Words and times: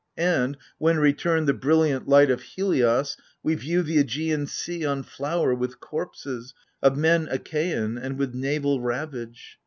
And, 0.17 0.57
when 0.79 0.97
returned 0.97 1.47
the 1.47 1.53
brilliant 1.53 2.07
light 2.09 2.31
of 2.31 2.41
Helios, 2.41 3.17
We 3.43 3.53
view 3.53 3.83
the 3.83 4.03
Aigaian 4.03 4.47
sea 4.47 4.83
on 4.83 5.03
flower 5.03 5.53
with 5.53 5.79
corpses 5.79 6.55
Of 6.81 6.97
men 6.97 7.27
Achaian 7.29 7.99
and 7.99 8.17
with 8.17 8.33
naval 8.33 8.81
ravage. 8.81 9.59